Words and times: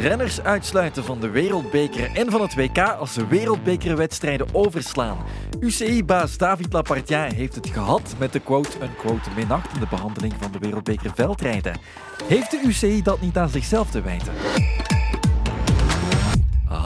Renners 0.00 0.40
uitsluiten 0.40 1.04
van 1.04 1.20
de 1.20 1.28
Wereldbeker 1.30 2.10
en 2.14 2.30
van 2.30 2.40
het 2.40 2.54
WK 2.54 2.78
als 2.78 3.12
ze 3.12 3.26
wereldbekerwedstrijden 3.26 4.46
overslaan. 4.52 5.18
UCI-baas 5.60 6.36
David 6.36 6.72
Lapartien 6.72 7.34
heeft 7.34 7.54
het 7.54 7.68
gehad 7.68 8.14
met 8.18 8.32
de 8.32 8.40
quote-unquote 8.40 9.30
minachtende 9.36 9.86
behandeling 9.90 10.34
van 10.40 10.52
de 10.52 10.58
Wereldbeker 10.58 11.10
veldrijden. 11.14 11.78
Heeft 12.24 12.50
de 12.50 12.62
UCI 12.66 13.02
dat 13.02 13.20
niet 13.20 13.36
aan 13.36 13.48
zichzelf 13.48 13.90
te 13.90 14.02
wijten? 14.02 14.32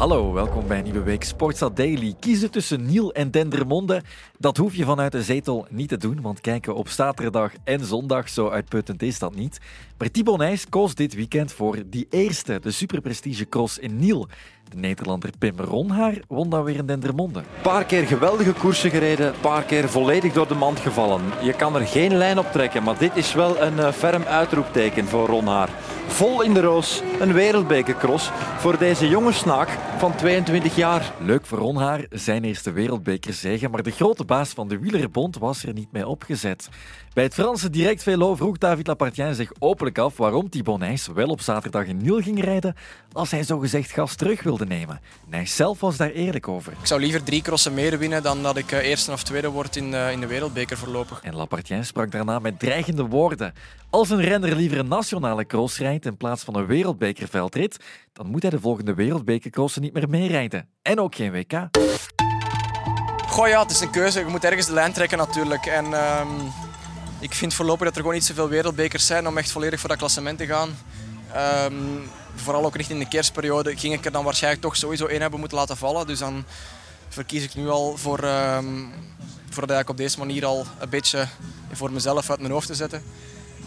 Hallo, 0.01 0.32
welkom 0.32 0.67
bij 0.67 0.82
nieuwe 0.82 1.03
week 1.03 1.25
Sportstad 1.25 1.77
Daily. 1.77 2.14
Kiezen 2.21 2.50
tussen 2.50 2.87
Niel 2.87 3.12
en 3.12 3.30
Dendermonde, 3.30 4.03
dat 4.39 4.57
hoef 4.57 4.75
je 4.75 4.85
vanuit 4.85 5.12
de 5.12 5.23
zetel 5.23 5.67
niet 5.71 5.89
te 5.89 5.96
doen, 5.96 6.21
want 6.21 6.41
kijken 6.41 6.75
op 6.75 6.89
zaterdag 6.89 7.53
en 7.64 7.85
zondag, 7.85 8.29
zo 8.29 8.49
uitputtend 8.49 9.03
is 9.03 9.18
dat 9.18 9.35
niet. 9.35 9.59
Maar 9.99 10.11
Thibaut 10.11 10.39
Nijs 10.39 10.68
koos 10.68 10.95
dit 10.95 11.14
weekend 11.14 11.53
voor 11.53 11.82
die 11.86 12.07
eerste, 12.11 12.59
de 12.61 12.71
superprestige 12.71 13.49
cross 13.49 13.79
in 13.79 13.96
Niel. 13.96 14.29
De 14.70 14.76
Nederlander 14.76 15.30
Pim 15.38 15.58
Ronhaar 15.58 16.14
won 16.29 16.50
dan 16.50 16.64
weer 16.64 16.76
in 16.76 16.86
Dendermonde. 16.86 17.38
Een 17.38 17.62
paar 17.62 17.84
keer 17.84 18.06
geweldige 18.06 18.52
koersen 18.52 18.90
gereden, 18.90 19.26
een 19.26 19.40
paar 19.40 19.62
keer 19.62 19.88
volledig 19.88 20.32
door 20.32 20.48
de 20.48 20.54
mand 20.54 20.80
gevallen. 20.80 21.22
Je 21.43 21.52
kan 21.52 21.76
er 21.76 21.86
geen 21.86 22.14
lijn 22.14 22.38
op 22.38 22.52
trekken, 22.52 22.82
maar 22.82 22.98
dit 22.98 23.16
is 23.16 23.34
wel 23.34 23.60
een 23.60 23.76
uh, 23.76 23.93
ferm 23.93 24.22
uitroepteken 24.22 25.06
voor 25.06 25.26
Ronhaar. 25.26 25.68
Vol 26.06 26.43
in 26.43 26.54
de 26.54 26.60
roos, 26.60 27.02
een 27.20 27.32
wereldbekercross 27.32 28.30
voor 28.58 28.79
deze 28.79 29.08
jonge 29.08 29.32
snaak 29.32 29.68
van 29.98 30.16
22 30.16 30.76
jaar. 30.76 31.12
Leuk 31.21 31.46
voor 31.46 31.58
Ronhaar, 31.58 32.06
zijn 32.10 32.44
eerste 32.44 32.72
wereldbekerzege, 32.72 33.68
maar 33.68 33.82
de 33.82 33.91
grote 33.91 34.24
baas 34.24 34.48
van 34.48 34.68
de 34.68 34.78
Wielerbond 34.78 35.38
was 35.38 35.64
er 35.64 35.72
niet 35.72 35.92
mee 35.92 36.06
opgezet. 36.06 36.68
Bij 37.14 37.24
het 37.24 37.34
Franse 37.34 37.70
Direct 37.70 38.02
Velo 38.02 38.34
vroeg 38.34 38.58
David 38.58 38.86
Lapartien 38.86 39.34
zich 39.34 39.52
openlijk 39.58 39.98
af 39.98 40.16
waarom 40.16 40.48
Thibaut 40.48 40.78
Nijs 40.78 41.06
wel 41.14 41.28
op 41.28 41.41
zaterdag 41.41 41.86
in 41.86 41.96
Niel 41.96 42.20
ging 42.20 42.44
rijden 42.44 42.74
als 43.12 43.30
hij 43.30 43.42
zogezegd 43.42 43.91
gas 43.91 44.14
terug 44.14 44.42
wilde 44.42 44.59
nemen. 44.67 45.00
Nijs 45.27 45.56
zelf 45.56 45.80
was 45.80 45.97
daar 45.97 46.11
eerlijk 46.11 46.48
over. 46.48 46.72
Ik 46.72 46.86
zou 46.86 47.00
liever 47.00 47.22
drie 47.22 47.42
crossen 47.42 47.75
meer 47.75 47.98
winnen 47.98 48.22
dan 48.22 48.42
dat 48.42 48.56
ik 48.56 48.70
eerste 48.70 49.12
of 49.12 49.22
tweede 49.22 49.48
word 49.48 49.77
in, 49.77 49.92
uh, 49.92 50.11
in 50.11 50.20
de 50.20 50.27
wereldbeker 50.27 50.78
voorlopig. 50.78 51.20
En 51.22 51.34
Lapartien 51.34 51.84
sprak 51.84 52.11
daarna 52.11 52.39
met 52.39 52.58
dreigende 52.58 53.06
woorden. 53.06 53.52
Als 53.91 54.11
een 54.11 54.20
renner 54.20 54.56
liever 54.56 54.78
een 54.78 54.89
nationale 54.89 55.47
cross 55.47 55.78
rijdt 55.78 56.06
in 56.06 56.17
plaats 56.17 56.44
van 56.44 56.56
een 56.56 56.67
wereldbekerveldrit, 56.67 57.84
dan 58.12 58.27
moet 58.27 58.42
hij 58.42 58.50
de 58.50 58.61
volgende 58.61 58.94
wereldbekercrossen 58.94 59.83
niet 59.83 59.92
meer 59.92 60.08
meerijden. 60.08 60.69
En 60.83 61.00
ook 61.00 61.14
geen 61.14 61.33
WK. 61.33 61.69
Goh 63.27 63.48
ja, 63.48 63.62
het 63.62 63.70
is 63.70 63.80
een 63.80 63.91
keuze. 63.91 64.19
Je 64.19 64.24
moet 64.24 64.45
ergens 64.45 64.67
de 64.67 64.72
lijn 64.72 64.92
trekken 64.92 65.19
natuurlijk. 65.19 65.67
En 65.67 65.84
um, 65.84 66.28
ik 67.20 67.34
vind 67.34 67.55
voorlopig 67.55 67.84
dat 67.84 67.95
er 67.95 68.00
gewoon 68.00 68.14
niet 68.14 68.24
zoveel 68.24 68.48
wereldbekers 68.48 69.06
zijn 69.06 69.27
om 69.27 69.39
echt 69.39 69.50
volledig 69.50 69.80
voor 69.80 69.89
dat 69.89 69.98
klassement 69.98 70.39
te 70.39 70.47
gaan. 70.47 70.69
Um, 71.36 72.11
vooral 72.34 72.64
ook 72.64 72.77
richting 72.77 72.98
de 72.98 73.09
kerstperiode 73.09 73.77
ging 73.77 73.95
ik 73.95 74.05
er 74.05 74.12
dan 74.12 74.25
waarschijnlijk 74.25 74.62
toch 74.62 74.77
sowieso 74.77 75.06
één 75.06 75.20
hebben 75.20 75.41
moeten 75.41 75.59
laten 75.59 75.77
vallen. 75.77 76.06
Dus 76.06 76.19
dan 76.19 76.45
verkies 77.09 77.45
ik 77.45 77.55
nu 77.55 77.69
al 77.69 77.97
voor, 77.97 78.25
um, 78.25 78.92
voor 79.51 79.67
dat 79.67 79.81
ik 79.81 79.89
op 79.89 79.97
deze 79.97 80.19
manier 80.19 80.45
al 80.45 80.67
een 80.78 80.89
beetje 80.89 81.28
voor 81.73 81.92
mezelf 81.92 82.31
uit 82.31 82.41
mijn 82.41 82.53
hoofd 82.53 82.67
te 82.67 82.75
zetten. 82.75 83.03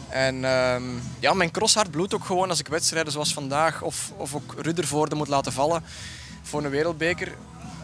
En 0.10 0.44
um, 0.44 1.02
ja, 1.20 1.34
mijn 1.34 1.52
crosshart 1.52 1.92
bloedt 1.92 2.14
ook 2.14 2.26
gewoon 2.26 2.50
als 2.50 2.60
ik 2.60 2.68
wedstrijden 2.68 3.12
zoals 3.12 3.34
vandaag 3.34 3.82
of, 3.82 4.12
of 4.18 4.36
ook 4.36 4.56
Ruddervoorde 4.58 5.16
moet 5.16 5.28
laten 5.28 5.54
vallen 5.54 5.84
voor 6.42 6.64
een 6.64 6.70
wereldbeker. 6.70 7.32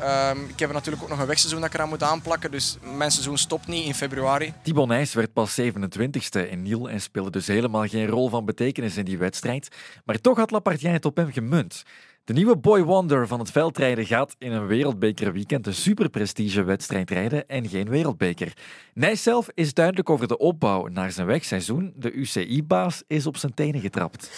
Um, 0.03 0.45
ik 0.47 0.59
heb 0.59 0.71
natuurlijk 0.71 1.03
ook 1.03 1.09
nog 1.09 1.19
een 1.19 1.25
wegseizoen 1.25 1.59
dat 1.59 1.69
ik 1.69 1.75
eraan 1.75 1.89
moet 1.89 2.03
aanplakken, 2.03 2.51
dus 2.51 2.77
mijn 2.97 3.11
seizoen 3.11 3.37
stopt 3.37 3.67
niet 3.67 3.85
in 3.85 3.93
februari. 3.93 4.53
Thibaut 4.61 4.87
Nijs 4.87 5.13
werd 5.13 5.33
pas 5.33 5.59
27ste 5.61 6.49
in 6.49 6.61
Niel 6.61 6.89
en 6.89 7.01
speelde 7.01 7.29
dus 7.29 7.47
helemaal 7.47 7.87
geen 7.87 8.07
rol 8.07 8.29
van 8.29 8.45
betekenis 8.45 8.97
in 8.97 9.05
die 9.05 9.17
wedstrijd. 9.17 9.75
Maar 10.05 10.21
toch 10.21 10.37
had 10.37 10.51
Lapartien 10.51 10.91
het 10.91 11.05
op 11.05 11.17
hem 11.17 11.31
gemunt. 11.31 11.83
De 12.29 12.35
nieuwe 12.35 12.57
Boy 12.57 12.83
Wonder 12.83 13.27
van 13.27 13.39
het 13.39 13.51
veldrijden 13.51 14.05
gaat 14.05 14.35
in 14.37 14.51
een 14.51 14.67
wereldbekerweekend 14.67 15.67
een 15.67 15.73
superprestige 15.73 16.63
wedstrijd 16.63 17.11
rijden 17.11 17.47
en 17.47 17.67
geen 17.67 17.89
wereldbeker. 17.89 18.53
Nijs 18.93 19.23
zelf 19.23 19.47
is 19.53 19.73
duidelijk 19.73 20.09
over 20.09 20.27
de 20.27 20.37
opbouw 20.37 20.87
naar 20.87 21.11
zijn 21.11 21.27
wegseizoen. 21.27 21.93
De 21.95 22.11
UCI-baas 22.11 23.03
is 23.07 23.25
op 23.25 23.37
zijn 23.37 23.53
tenen 23.53 23.81
getrapt. 23.81 24.31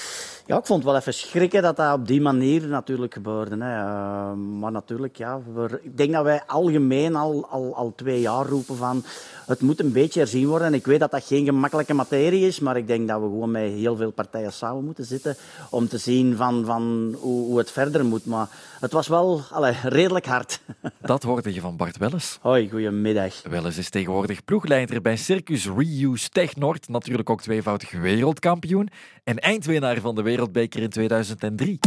Ja, 0.52 0.58
ik 0.58 0.66
vond 0.66 0.84
het 0.84 0.92
wel 0.92 1.00
even 1.00 1.14
schrikken 1.14 1.62
dat 1.62 1.76
dat 1.76 1.94
op 1.94 2.08
die 2.08 2.22
manier 2.22 2.68
natuurlijk 2.68 3.14
gebeurde. 3.14 3.56
Hè. 3.64 3.78
Uh, 3.78 4.34
maar 4.34 4.72
natuurlijk, 4.72 5.18
ja, 5.18 5.42
we, 5.54 5.80
ik 5.84 5.98
denk 5.98 6.12
dat 6.12 6.24
wij 6.24 6.42
algemeen 6.46 7.16
al, 7.16 7.48
al, 7.50 7.76
al 7.76 7.94
twee 7.96 8.22
jaar 8.22 8.46
roepen 8.46 8.76
van 8.76 9.04
het 9.52 9.62
moet 9.62 9.80
een 9.80 9.92
beetje 9.92 10.20
herzien 10.20 10.48
worden. 10.48 10.68
En 10.68 10.74
ik 10.74 10.86
weet 10.86 11.00
dat 11.00 11.12
dat 11.12 11.24
geen 11.24 11.46
gemakkelijke 11.46 11.94
materie 11.94 12.48
is, 12.48 12.60
maar 12.60 12.78
ik 12.78 12.88
denk 12.88 13.08
dat 13.08 13.22
we 13.22 13.26
gewoon 13.28 13.52
met 13.52 13.72
heel 13.72 13.96
veel 13.96 14.12
partijen 14.12 14.54
samen 14.54 14.86
moeten 14.86 15.06
zitten 15.06 15.36
om 15.70 15.88
te 15.88 15.98
zien 15.98 16.36
van, 16.36 16.66
van 16.66 17.16
hoe, 17.20 17.46
hoe 17.46 17.58
het 17.58 17.72
verder 17.72 18.06
moet. 18.06 18.26
Maar 18.26 18.48
het 18.80 18.92
was 18.92 19.08
wel 19.08 19.42
allez, 19.52 19.82
redelijk 19.84 20.26
hard. 20.26 20.62
Dat 21.02 21.24
hoorde 21.24 21.54
je 21.54 21.62
van 21.62 21.78
Bart 21.78 21.98
Welles. 21.98 22.38
Hoi, 22.42 22.70
goedemiddag. 22.70 23.42
Welles 23.50 23.78
is 23.78 23.90
tegenwoordig 23.90 24.46
ploegleider 24.46 25.02
bij 25.02 25.18
Circus 25.18 25.70
Reuse 25.78 26.30
Tech 26.30 26.56
Noord. 26.56 26.88
Natuurlijk 26.88 27.30
ook 27.30 27.42
tweevoudig 27.42 27.92
wereldkampioen 27.92 28.90
en 29.24 29.40
eindwinnaar 29.40 30.00
van 30.00 30.16
de 30.16 30.22
Wereldbeker 30.42 30.82
in 30.82 30.90
2003. 30.90 31.80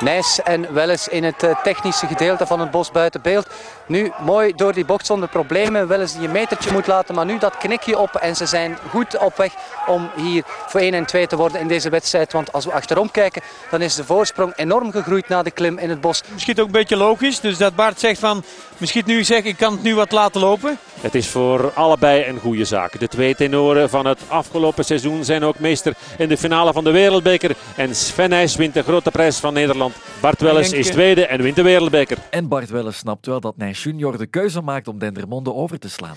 Nijs 0.00 0.42
en 0.42 0.74
Welles 0.74 1.08
in 1.08 1.24
het 1.24 1.46
technische 1.62 2.06
gedeelte 2.06 2.46
van 2.46 2.60
het 2.60 2.70
bos 2.70 2.90
buiten 2.90 3.22
beeld. 3.22 3.46
Nu 3.86 4.12
mooi 4.24 4.52
door 4.56 4.72
die 4.72 4.84
bocht 4.84 5.06
zonder 5.06 5.28
problemen. 5.28 5.88
Welles 5.88 6.12
die 6.12 6.26
een 6.26 6.32
metertje 6.32 6.72
moet 6.72 6.86
laten, 6.86 7.14
maar 7.14 7.24
nu 7.24 7.38
dat 7.38 7.56
knikje 7.56 7.98
op. 7.98 8.14
En 8.14 8.36
ze 8.36 8.46
zijn 8.46 8.78
goed 8.90 9.18
op 9.18 9.36
weg 9.36 9.52
om 9.86 10.10
hier 10.16 10.42
voor 10.46 10.80
1 10.80 10.94
en 10.94 11.06
2 11.06 11.26
te 11.26 11.36
worden 11.36 11.60
in 11.60 11.68
deze 11.68 11.90
wedstrijd. 11.90 12.32
Want 12.32 12.52
als 12.52 12.64
we 12.64 12.72
achterom 12.72 13.10
kijken, 13.10 13.42
dan 13.70 13.80
is 13.80 13.94
de 13.94 14.04
voorsprong 14.04 14.52
enorm 14.56 14.92
gegroeid 14.92 15.28
na 15.28 15.42
de 15.42 15.50
klim 15.50 15.78
in 15.78 15.90
het 15.90 16.00
bos. 16.00 16.22
Misschien 16.32 16.60
ook 16.60 16.66
een 16.66 16.72
beetje 16.72 16.96
logisch. 16.96 17.40
Dus 17.40 17.58
dat 17.58 17.74
Bart 17.74 18.00
zegt 18.00 18.20
van, 18.20 18.44
misschien 18.82 19.04
nu 19.06 19.24
zeg 19.24 19.44
ik 19.44 19.56
kan 19.56 19.72
het 19.72 19.82
nu 19.82 19.94
wat 19.94 20.12
laten 20.12 20.40
lopen. 20.40 20.78
Het 21.00 21.14
is 21.14 21.28
voor 21.28 21.72
allebei 21.72 22.26
een 22.28 22.38
goede 22.38 22.64
zaak. 22.64 23.00
De 23.00 23.08
twee 23.08 23.34
tenoren 23.34 23.90
van 23.90 24.06
het 24.06 24.20
afgelopen 24.28 24.84
seizoen 24.84 25.24
zijn 25.24 25.44
ook 25.44 25.58
meester 25.58 25.94
in 26.18 26.28
de 26.28 26.36
finale 26.36 26.72
van 26.72 26.84
de 26.84 26.90
Wereldbeker. 26.90 27.56
En 27.76 27.94
Sven 27.94 28.28
Nijs 28.28 28.56
wint 28.56 28.74
de 28.74 28.82
grote 28.82 29.10
prijs 29.10 29.38
van 29.38 29.52
Nederland. 29.52 29.94
Bart 30.20 30.40
Welles 30.40 30.72
is 30.72 30.90
tweede 30.90 31.26
en 31.26 31.42
wint 31.42 31.56
de 31.56 31.62
Wereldbeker. 31.62 32.18
En 32.30 32.48
Bart 32.48 32.70
Welles 32.70 32.96
snapt 32.96 33.26
wel 33.26 33.40
dat 33.40 33.56
Nijs 33.56 33.82
junior 33.82 34.18
de 34.18 34.26
keuze 34.26 34.60
maakt 34.60 34.88
om 34.88 34.98
Dendermonde 34.98 35.52
over 35.52 35.78
te 35.78 35.88
slaan. 35.88 36.16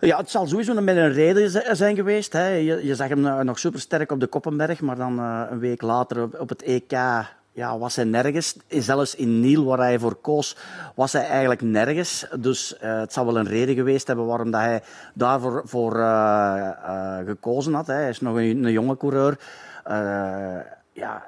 Ja, 0.00 0.16
het 0.16 0.30
zal 0.30 0.46
sowieso 0.46 0.80
met 0.80 0.96
een 0.96 1.12
reden 1.12 1.76
zijn 1.76 1.96
geweest. 1.96 2.32
Hè. 2.32 2.48
Je, 2.48 2.80
je 2.86 2.94
zag 2.94 3.08
hem 3.08 3.44
nog 3.44 3.58
supersterk 3.58 4.12
op 4.12 4.20
de 4.20 4.26
Koppenberg, 4.26 4.80
maar 4.80 4.96
dan 4.96 5.18
uh, 5.18 5.42
een 5.50 5.58
week 5.58 5.82
later 5.82 6.22
op, 6.22 6.40
op 6.40 6.48
het 6.48 6.62
EK 6.62 6.92
ja, 7.52 7.78
was 7.78 7.96
hij 7.96 8.04
nergens. 8.04 8.56
Zelfs 8.68 9.14
in 9.14 9.40
Niel, 9.40 9.64
waar 9.64 9.78
hij 9.78 9.98
voor 9.98 10.14
koos, 10.14 10.56
was 10.94 11.12
hij 11.12 11.26
eigenlijk 11.26 11.60
nergens. 11.60 12.26
Dus 12.40 12.74
uh, 12.82 12.98
het 12.98 13.12
zou 13.12 13.26
wel 13.26 13.38
een 13.38 13.46
reden 13.46 13.74
geweest 13.74 14.06
hebben 14.06 14.26
waarom 14.26 14.50
dat 14.50 14.60
hij 14.60 14.82
daarvoor 15.14 15.62
voor, 15.64 15.96
uh, 15.96 16.68
uh, 16.86 17.18
gekozen 17.26 17.74
had. 17.74 17.86
Hè. 17.86 17.94
Hij 17.94 18.08
is 18.08 18.20
nog 18.20 18.36
een, 18.36 18.64
een 18.64 18.72
jonge 18.72 18.96
coureur. 18.96 19.38
ja, 20.92 21.22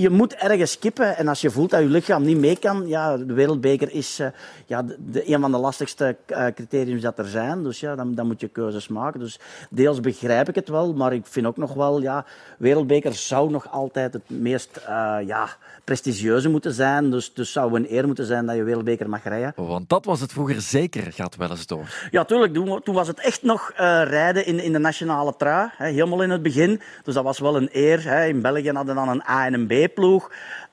je 0.00 0.10
moet 0.10 0.34
ergens 0.34 0.72
skippen. 0.72 1.16
En 1.16 1.28
als 1.28 1.40
je 1.40 1.50
voelt 1.50 1.70
dat 1.70 1.80
je 1.80 1.86
lichaam 1.86 2.22
niet 2.22 2.38
mee 2.38 2.58
kan, 2.58 2.88
ja, 2.88 3.16
de 3.16 3.32
wereldbeker 3.32 3.92
is 3.92 4.20
uh, 4.20 4.26
ja, 4.66 4.82
de, 4.98 5.32
een 5.32 5.40
van 5.40 5.50
de 5.50 5.58
lastigste 5.58 6.16
uh, 6.28 6.46
criteria 6.54 7.00
dat 7.00 7.18
er 7.18 7.26
zijn. 7.26 7.62
Dus 7.62 7.80
ja, 7.80 7.94
dan, 7.94 8.14
dan 8.14 8.26
moet 8.26 8.40
je 8.40 8.48
keuzes 8.48 8.88
maken. 8.88 9.20
Dus 9.20 9.40
deels 9.70 10.00
begrijp 10.00 10.48
ik 10.48 10.54
het 10.54 10.68
wel, 10.68 10.94
maar 10.94 11.12
ik 11.12 11.26
vind 11.26 11.46
ook 11.46 11.56
nog 11.56 11.74
wel, 11.74 12.00
ja, 12.00 12.24
wereldbeker 12.58 13.14
zou 13.14 13.50
nog 13.50 13.70
altijd 13.70 14.12
het 14.12 14.30
meest 14.30 14.80
uh, 14.88 15.16
ja, 15.26 15.48
prestigieuze 15.84 16.48
moeten 16.48 16.72
zijn. 16.72 17.10
Dus, 17.10 17.34
dus 17.34 17.52
zou 17.52 17.76
een 17.76 17.86
eer 17.94 18.06
moeten 18.06 18.26
zijn 18.26 18.46
dat 18.46 18.56
je 18.56 18.62
wereldbeker 18.62 19.08
mag 19.08 19.24
rijden. 19.24 19.52
Want 19.56 19.88
dat 19.88 20.04
was 20.04 20.20
het 20.20 20.32
vroeger 20.32 20.60
zeker, 20.60 21.12
gaat 21.12 21.36
wel 21.36 21.50
eens 21.50 21.66
door. 21.66 22.08
Ja, 22.10 22.24
tuurlijk. 22.24 22.54
Toen, 22.54 22.82
toen 22.82 22.94
was 22.94 23.08
het 23.08 23.20
echt 23.20 23.42
nog 23.42 23.72
rijden 24.04 24.46
in, 24.46 24.60
in 24.60 24.72
de 24.72 24.78
nationale 24.78 25.34
trui. 25.36 25.70
Hè, 25.76 25.86
helemaal 25.86 26.22
in 26.22 26.30
het 26.30 26.42
begin. 26.42 26.80
Dus 27.02 27.14
dat 27.14 27.24
was 27.24 27.38
wel 27.38 27.56
een 27.56 27.68
eer. 27.72 28.02
Hè. 28.02 28.26
In 28.26 28.40
België 28.40 28.70
hadden 28.70 28.94
dan 28.94 29.08
een 29.08 29.22
A 29.28 29.46
en 29.46 29.54
een 29.54 29.66
B 29.66 29.81
B-ploeg. 29.86 30.30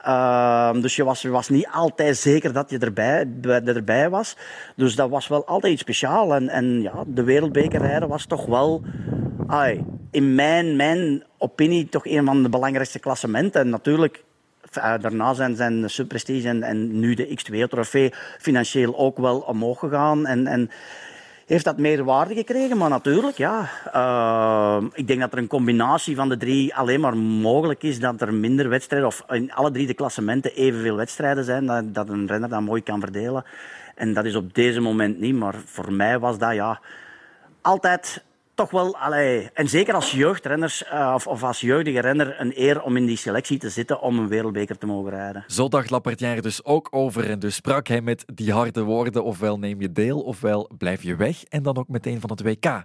Uh, 0.08 0.74
dus 0.74 0.96
je 0.96 1.04
was, 1.04 1.22
je 1.22 1.30
was 1.30 1.50
niet 1.50 1.68
altijd 1.72 2.18
zeker 2.18 2.54
dat 2.54 2.70
je 2.70 2.78
erbij, 2.78 3.28
erbij 3.66 4.10
was. 4.10 4.38
Dus 4.76 4.96
dat 4.96 5.10
was 5.10 5.28
wel 5.28 5.46
altijd 5.46 5.74
iets 5.74 5.82
speciaals. 5.82 6.34
En, 6.34 6.50
en 6.50 6.82
ja, 6.82 7.04
de 7.08 7.24
wereldbekerrijden 7.24 8.10
was 8.10 8.26
toch 8.26 8.46
wel, 8.46 8.82
ay, 9.48 9.86
in 10.12 10.36
mijn, 10.36 10.76
mijn 10.76 11.24
opinie, 11.38 11.90
toch 11.90 12.06
een 12.06 12.26
van 12.26 12.44
de 12.44 12.50
belangrijkste 12.50 13.00
klassementen. 13.00 13.62
En 13.62 13.70
natuurlijk, 13.70 14.24
uh, 14.78 14.94
daarna 15.02 15.34
zijn, 15.34 15.56
zijn 15.56 15.90
Subprestige 15.90 16.48
en, 16.48 16.64
en 16.64 17.00
nu 17.00 17.14
de 17.14 17.28
X2-trofee 17.28 18.14
financieel 18.38 18.98
ook 18.98 19.18
wel 19.18 19.40
omhoog 19.40 19.80
gegaan. 19.80 20.26
En, 20.26 20.48
en 20.48 20.70
heeft 21.50 21.66
dat 21.66 21.78
meer 21.78 22.04
waarde 22.04 22.34
gekregen. 22.34 22.78
Maar 22.78 22.90
natuurlijk, 22.90 23.38
ja. 23.38 23.70
Uh, 23.96 24.88
ik 24.94 25.08
denk 25.08 25.20
dat 25.20 25.32
er 25.32 25.38
een 25.38 25.48
combinatie 25.48 26.16
van 26.16 26.30
de 26.30 26.38
drie 26.38 26.76
alleen 26.76 27.00
maar 27.00 27.18
mogelijk 27.18 27.84
is. 27.84 28.00
Dat 28.00 28.22
er 28.22 28.34
minder 28.34 28.70
wedstrijden, 28.70 29.08
of 29.08 29.24
in 29.30 29.54
alle 29.54 29.72
drie 29.72 29.88
de 29.88 29.94
klassementen 29.94 30.56
evenveel 30.56 30.96
wedstrijden 30.96 31.44
zijn. 31.44 31.66
Dat, 31.66 31.94
dat 31.94 32.10
een 32.10 32.28
renner 32.28 32.50
dat 32.50 32.62
mooi 32.62 32.84
kan 32.84 33.00
verdelen. 33.00 33.44
En 33.96 34.14
dat 34.14 34.26
is 34.26 34.36
op 34.36 34.54
deze 34.54 34.80
moment 34.80 35.20
niet. 35.20 35.36
Maar 35.36 35.56
voor 35.66 35.94
mij 35.94 36.20
was 36.20 36.38
dat 36.38 36.54
ja, 36.54 36.80
altijd 37.62 38.24
toch 38.60 38.72
wel, 38.72 38.98
allee, 38.98 39.50
en 39.54 39.68
zeker 39.68 39.94
als 39.94 40.12
jeugdrenners 40.12 40.84
uh, 40.84 41.12
of, 41.16 41.28
of, 41.28 41.44
als 41.44 41.60
jeugdige 41.60 42.00
renner, 42.00 42.40
een 42.40 42.52
eer 42.56 42.82
om 42.82 42.98
in 42.98 43.06
die 43.06 43.18
selectie 43.18 43.58
te 43.58 43.70
zitten 43.70 44.02
om 44.02 44.20
een 44.20 44.28
wereldbeker 44.28 44.78
te 44.78 44.86
mogen 44.86 45.10
rijden. 45.12 45.44
Zo 45.48 45.68
dacht 45.68 45.90
Lapertière 45.90 46.42
dus 46.42 46.64
ook 46.64 46.88
over 46.92 47.30
en 47.30 47.40
dus 47.40 47.56
sprak 47.56 47.88
hij 47.88 48.02
met 48.02 48.26
die 48.34 48.52
harde 48.52 48.82
woorden, 48.82 49.24
ofwel 49.24 49.60
neem 49.60 49.82
je 49.82 49.92
deel, 49.92 50.22
ofwel 50.22 50.70
blijf 50.78 51.04
je 51.04 51.16
weg 51.16 51.44
en 51.44 51.64
dan 51.64 51.78
ook 51.78 51.88
meteen 51.88 52.20
van 52.20 52.30
het 52.30 52.42
WK. 52.42 52.84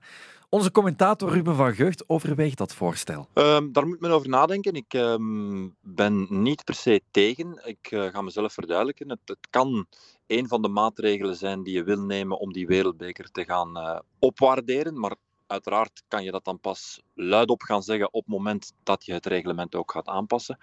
Onze 0.48 0.70
commentator 0.70 1.30
Ruben 1.30 1.56
van 1.56 1.74
Gucht 1.74 2.08
overweegt 2.08 2.58
dat 2.58 2.74
voorstel. 2.74 3.28
Um, 3.34 3.72
daar 3.72 3.86
moet 3.86 4.00
men 4.00 4.10
over 4.10 4.28
nadenken. 4.28 4.72
Ik 4.74 4.92
um, 4.92 5.74
ben 5.80 6.26
niet 6.28 6.64
per 6.64 6.74
se 6.74 7.00
tegen. 7.10 7.60
Ik 7.64 7.90
uh, 7.90 8.06
ga 8.06 8.22
mezelf 8.22 8.52
verduidelijken. 8.52 9.08
Het, 9.08 9.18
het, 9.24 9.46
kan 9.50 9.86
een 10.26 10.48
van 10.48 10.62
de 10.62 10.68
maatregelen 10.68 11.36
zijn 11.36 11.62
die 11.62 11.74
je 11.74 11.84
wil 11.84 12.00
nemen 12.00 12.38
om 12.38 12.52
die 12.52 12.66
wereldbeker 12.66 13.30
te 13.30 13.44
gaan 13.44 13.76
uh, 13.76 13.98
opwaarderen. 14.18 15.00
Maar 15.00 15.14
uiteraard 15.54 16.02
kan 16.08 16.24
je 16.24 16.30
dat 16.30 16.44
dan 16.44 16.60
pas 16.60 17.02
luidop 17.14 17.62
gaan 17.62 17.82
zeggen 17.82 18.12
op 18.12 18.24
het 18.24 18.34
moment 18.34 18.72
dat 18.82 19.04
je 19.04 19.12
het 19.12 19.26
reglement 19.26 19.74
ook 19.74 19.90
gaat 19.90 20.08
aanpassen. 20.08 20.58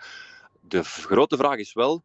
De 0.61 0.83
grote 0.83 1.38
vraag 1.38 1.57
is 1.57 1.73
wel, 1.73 2.01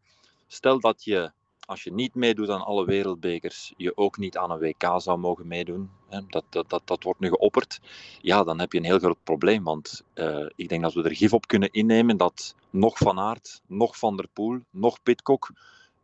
stel 0.46 0.80
dat 0.80 1.04
je 1.04 1.32
als 1.66 1.82
je 1.82 1.92
niet 1.92 2.14
meedoet 2.14 2.48
aan 2.48 2.64
alle 2.64 2.84
wereldbekers, 2.84 3.72
je 3.76 3.96
ook 3.96 4.16
niet 4.16 4.36
aan 4.36 4.50
een 4.50 4.58
WK 4.58 4.94
zou 4.96 5.18
mogen 5.18 5.46
meedoen. 5.46 5.90
Dat, 6.28 6.44
dat, 6.50 6.70
dat, 6.70 6.82
dat 6.84 7.02
wordt 7.02 7.20
nu 7.20 7.28
geopperd. 7.28 7.80
Ja, 8.20 8.44
dan 8.44 8.60
heb 8.60 8.72
je 8.72 8.78
een 8.78 8.84
heel 8.84 8.98
groot 8.98 9.22
probleem. 9.24 9.64
Want 9.64 10.02
uh, 10.14 10.46
ik 10.54 10.68
denk 10.68 10.82
dat 10.82 10.94
we 10.94 11.02
er 11.02 11.16
gif 11.16 11.32
op 11.32 11.46
kunnen 11.46 11.70
innemen 11.70 12.16
dat 12.16 12.54
nog 12.70 12.98
Van 12.98 13.18
Aert, 13.18 13.60
nog 13.66 13.98
Van 13.98 14.16
der 14.16 14.28
Poel, 14.32 14.60
nog 14.70 15.02
Pitcock 15.02 15.50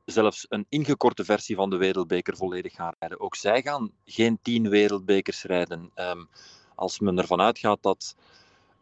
zelfs 0.05 0.47
een 0.49 0.67
ingekorte 0.69 1.25
versie 1.25 1.57
van 1.57 1.71
de 1.71 1.77
wereldbeker 1.77 2.37
volledig 2.37 2.75
gaan 2.75 2.93
rijden. 2.99 3.21
Ook 3.21 3.37
zij 3.37 3.63
gaan 3.63 3.93
geen 4.05 4.39
tien 4.43 4.69
wereldbekers 4.69 5.43
rijden. 5.43 5.91
Um, 5.95 6.29
als 6.75 7.01
men 7.01 7.19
ervan 7.19 7.41
uitgaat 7.41 7.83
dat 7.83 8.17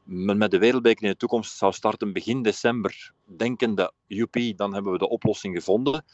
men 0.03 0.39
met 0.39 0.51
de 0.51 0.59
wereldbeker 0.59 1.05
in 1.05 1.11
de 1.11 1.17
toekomst 1.17 1.57
zou 1.57 1.73
starten 1.73 2.13
begin 2.13 2.43
december, 2.43 3.13
denkende, 3.25 3.93
joepie, 4.07 4.55
dan 4.55 4.75
hebben 4.75 4.93
we 4.93 4.99
de 4.99 5.09
oplossing 5.09 5.57
gevonden. 5.57 6.05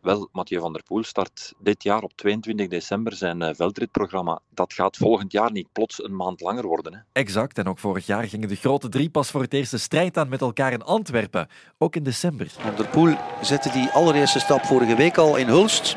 Wel, 0.00 0.28
Mathieu 0.32 0.60
van 0.60 0.72
der 0.72 0.82
Poel 0.82 1.04
start 1.04 1.54
dit 1.58 1.82
jaar 1.82 2.02
op 2.02 2.12
22 2.14 2.68
december 2.68 3.12
zijn 3.12 3.40
uh, 3.40 3.48
veldritprogramma. 3.52 4.40
Dat 4.54 4.72
gaat 4.72 4.96
volgend 4.96 5.32
jaar 5.32 5.52
niet 5.52 5.72
plots 5.72 6.04
een 6.04 6.16
maand 6.16 6.40
langer 6.40 6.66
worden. 6.66 6.94
Hè? 6.94 6.98
Exact, 7.12 7.58
en 7.58 7.66
ook 7.66 7.78
vorig 7.78 8.06
jaar 8.06 8.24
gingen 8.24 8.48
de 8.48 8.54
grote 8.54 8.88
drie 8.88 9.10
pas 9.10 9.30
voor 9.30 9.42
het 9.42 9.54
eerste 9.54 9.78
strijd 9.78 10.16
aan 10.16 10.28
met 10.28 10.40
elkaar 10.40 10.72
in 10.72 10.82
Antwerpen. 10.82 11.48
Ook 11.78 11.96
in 11.96 12.02
december. 12.02 12.46
Van 12.50 12.76
der 12.76 12.88
Poel 12.88 13.16
zette 13.42 13.70
die 13.70 13.90
allereerste 13.90 14.38
stap 14.40 14.64
vorige 14.64 14.96
week 14.96 15.18
al 15.18 15.36
in 15.36 15.46
Hulst. 15.46 15.96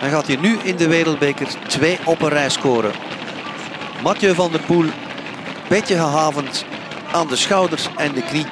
En 0.00 0.10
gaat 0.10 0.26
hij 0.26 0.36
nu 0.36 0.58
in 0.58 0.76
de 0.76 0.88
wereldbeker 0.88 1.68
twee 1.68 1.98
op 2.06 2.20
een 2.20 2.28
rij 2.28 2.50
scoren. 2.50 3.17
Mathieu 4.02 4.34
van 4.34 4.50
der 4.50 4.60
Poel, 4.60 4.86
beetje 5.68 5.94
gehavend 5.94 6.64
aan 7.12 7.26
de 7.26 7.36
schouders 7.36 7.88
en 7.96 8.12
de 8.12 8.22
knie. 8.22 8.46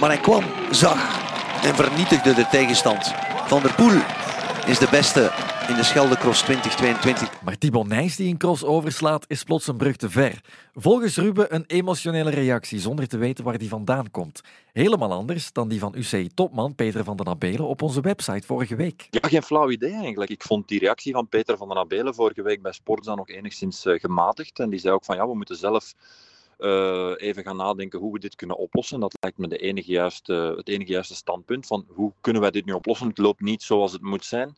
Maar 0.00 0.08
hij 0.08 0.18
kwam, 0.18 0.44
zag 0.70 0.98
en 1.62 1.74
vernietigde 1.74 2.34
de 2.34 2.46
tegenstand. 2.50 3.14
Van 3.46 3.62
der 3.62 3.74
Poel 3.74 4.00
is 4.66 4.78
de 4.78 4.88
beste 4.90 5.30
in 5.68 5.76
de 5.76 5.82
Scheldecross 5.82 6.42
2022. 6.42 7.42
Maar 7.42 7.58
Thibaut 7.58 7.86
Nijs 7.86 8.16
die 8.16 8.28
een 8.30 8.36
cross 8.36 8.64
overslaat 8.64 9.24
is 9.28 9.42
plots 9.42 9.66
een 9.66 9.76
brug 9.76 9.96
te 9.96 10.10
ver. 10.10 10.40
Volgens 10.74 11.16
Ruben 11.16 11.54
een 11.54 11.64
emotionele 11.66 12.30
reactie 12.30 12.78
zonder 12.78 13.08
te 13.08 13.16
weten 13.16 13.44
waar 13.44 13.58
die 13.58 13.68
vandaan 13.68 14.10
komt. 14.10 14.40
Helemaal 14.72 15.12
anders 15.12 15.52
dan 15.52 15.68
die 15.68 15.78
van 15.78 15.94
UCI-topman 15.96 16.74
Peter 16.74 17.04
van 17.04 17.16
den 17.16 17.26
Abelen 17.26 17.66
op 17.66 17.82
onze 17.82 18.00
website 18.00 18.46
vorige 18.46 18.76
week. 18.76 19.06
Ja, 19.10 19.28
geen 19.28 19.42
flauw 19.42 19.70
idee 19.70 19.92
eigenlijk. 19.92 20.30
Ik 20.30 20.42
vond 20.42 20.68
die 20.68 20.78
reactie 20.78 21.12
van 21.12 21.28
Peter 21.28 21.56
van 21.56 21.68
den 21.68 21.78
Abelen 21.78 22.14
vorige 22.14 22.42
week 22.42 22.62
bij 22.62 22.72
Sportza 22.72 23.14
nog 23.14 23.28
enigszins 23.28 23.86
uh, 23.86 24.00
gematigd. 24.00 24.58
En 24.58 24.70
die 24.70 24.80
zei 24.80 24.94
ook 24.94 25.04
van 25.04 25.16
ja, 25.16 25.26
we 25.26 25.36
moeten 25.36 25.56
zelf 25.56 25.94
uh, 26.58 27.12
even 27.16 27.42
gaan 27.42 27.56
nadenken 27.56 27.98
hoe 27.98 28.12
we 28.12 28.18
dit 28.18 28.34
kunnen 28.34 28.56
oplossen. 28.56 29.00
Dat 29.00 29.16
lijkt 29.20 29.38
me 29.38 29.48
de 29.48 29.58
enige 29.58 29.90
juiste, 29.90 30.54
het 30.56 30.68
enige 30.68 30.92
juiste 30.92 31.14
standpunt 31.14 31.66
van 31.66 31.86
hoe 31.88 32.12
kunnen 32.20 32.42
wij 32.42 32.50
dit 32.50 32.64
nu 32.64 32.72
oplossen. 32.72 33.08
Het 33.08 33.18
loopt 33.18 33.40
niet 33.40 33.62
zoals 33.62 33.92
het 33.92 34.02
moet 34.02 34.24
zijn. 34.24 34.56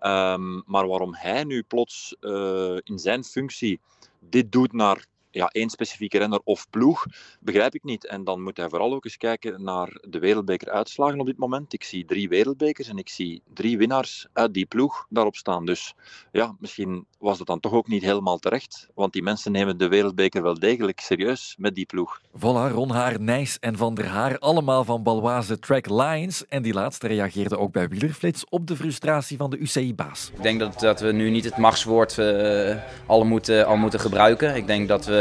Um, 0.00 0.62
maar 0.66 0.86
waarom 0.86 1.14
hij 1.14 1.44
nu 1.44 1.62
plots 1.62 2.16
uh, 2.20 2.76
in 2.82 2.98
zijn 2.98 3.24
functie 3.24 3.80
dit 4.18 4.52
doet 4.52 4.72
naar 4.72 5.04
ja, 5.30 5.48
één 5.48 5.70
specifieke 5.70 6.18
renner 6.18 6.40
of 6.44 6.70
ploeg, 6.70 7.06
begrijp 7.40 7.74
ik 7.74 7.84
niet. 7.84 8.06
En 8.06 8.24
dan 8.24 8.42
moet 8.42 8.56
hij 8.56 8.68
vooral 8.68 8.94
ook 8.94 9.04
eens 9.04 9.16
kijken 9.16 9.62
naar 9.62 9.98
de 10.08 10.18
wereldbeker-uitslagen 10.18 11.20
op 11.20 11.26
dit 11.26 11.38
moment. 11.38 11.72
Ik 11.72 11.84
zie 11.84 12.04
drie 12.04 12.28
wereldbekers 12.28 12.88
en 12.88 12.98
ik 12.98 13.08
zie 13.08 13.42
drie 13.54 13.78
winnaars 13.78 14.26
uit 14.32 14.54
die 14.54 14.66
ploeg 14.66 15.06
daarop 15.08 15.36
staan. 15.36 15.66
Dus 15.66 15.94
ja, 16.32 16.56
misschien 16.58 17.06
was 17.18 17.38
dat 17.38 17.46
dan 17.46 17.60
toch 17.60 17.72
ook 17.72 17.88
niet 17.88 18.02
helemaal 18.02 18.38
terecht. 18.38 18.88
Want 18.94 19.12
die 19.12 19.22
mensen 19.22 19.52
nemen 19.52 19.78
de 19.78 19.88
wereldbeker 19.88 20.42
wel 20.42 20.58
degelijk 20.58 21.00
serieus 21.00 21.54
met 21.58 21.74
die 21.74 21.86
ploeg. 21.86 22.20
Voilà, 22.38 22.72
Ron 22.72 22.90
Haar, 22.90 23.20
Nijs 23.20 23.58
en 23.58 23.76
Van 23.76 23.94
der 23.94 24.06
Haar, 24.06 24.38
allemaal 24.38 24.84
van 24.84 25.02
Baloise 25.02 25.58
Track 25.58 25.88
Lions. 25.88 26.46
En 26.46 26.62
die 26.62 26.72
laatste 26.72 27.06
reageerde 27.06 27.58
ook 27.58 27.72
bij 27.72 27.88
Wielerflits 27.88 28.44
op 28.48 28.66
de 28.66 28.76
frustratie 28.76 29.36
van 29.36 29.50
de 29.50 29.58
UCI-baas. 29.58 30.30
Ik 30.34 30.42
denk 30.42 30.60
dat, 30.60 30.80
dat 30.80 31.00
we 31.00 31.12
nu 31.12 31.30
niet 31.30 31.44
het 31.44 31.56
machtswoord 31.56 32.16
uh, 32.16 32.76
al, 33.06 33.24
moeten, 33.24 33.66
al 33.66 33.76
moeten 33.76 34.00
gebruiken. 34.00 34.56
Ik 34.56 34.66
denk 34.66 34.88
dat 34.88 35.06
we 35.06 35.19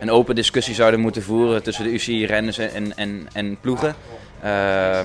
een 0.00 0.10
open 0.10 0.34
discussie 0.34 0.74
zouden 0.74 1.00
moeten 1.00 1.22
voeren 1.22 1.62
tussen 1.62 1.84
de 1.84 1.92
UCI-renners 1.92 2.58
en, 2.58 2.96
en, 2.96 3.28
en 3.32 3.56
ploegen. 3.60 3.94
Uh, 4.44 4.98